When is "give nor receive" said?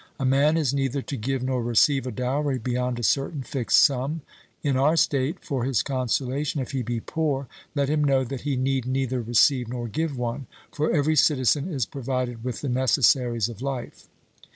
1.15-2.07